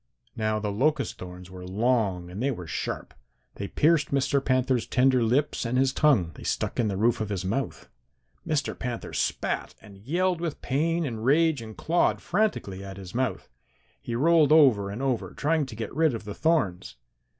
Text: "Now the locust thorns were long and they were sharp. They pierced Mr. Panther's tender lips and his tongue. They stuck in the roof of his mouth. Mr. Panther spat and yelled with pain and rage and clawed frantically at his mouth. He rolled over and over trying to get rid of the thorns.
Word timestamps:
"Now 0.35 0.57
the 0.57 0.71
locust 0.71 1.19
thorns 1.19 1.51
were 1.51 1.63
long 1.63 2.31
and 2.31 2.41
they 2.41 2.49
were 2.49 2.65
sharp. 2.65 3.13
They 3.57 3.67
pierced 3.67 4.09
Mr. 4.09 4.43
Panther's 4.43 4.87
tender 4.87 5.21
lips 5.21 5.63
and 5.63 5.77
his 5.77 5.93
tongue. 5.93 6.31
They 6.33 6.41
stuck 6.41 6.79
in 6.79 6.87
the 6.87 6.97
roof 6.97 7.21
of 7.21 7.29
his 7.29 7.45
mouth. 7.45 7.87
Mr. 8.43 8.73
Panther 8.75 9.13
spat 9.13 9.75
and 9.79 9.99
yelled 9.99 10.41
with 10.41 10.59
pain 10.63 11.05
and 11.05 11.23
rage 11.23 11.61
and 11.61 11.77
clawed 11.77 12.19
frantically 12.19 12.83
at 12.83 12.97
his 12.97 13.13
mouth. 13.13 13.47
He 14.01 14.15
rolled 14.15 14.51
over 14.51 14.89
and 14.89 15.03
over 15.03 15.35
trying 15.35 15.67
to 15.67 15.75
get 15.75 15.93
rid 15.93 16.15
of 16.15 16.23
the 16.23 16.33
thorns. 16.33 16.95